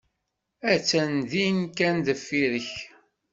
[0.71, 2.71] Attan din kan deffir-k.